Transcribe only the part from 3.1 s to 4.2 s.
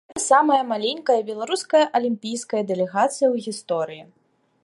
ў гісторыі.